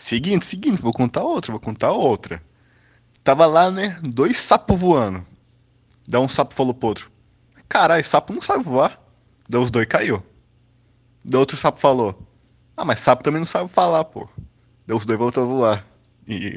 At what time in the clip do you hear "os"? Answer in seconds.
9.60-9.70, 14.96-15.04